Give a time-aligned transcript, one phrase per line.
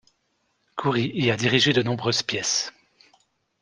[0.79, 2.73] Khoury y a dirigé de nombreuses pièces.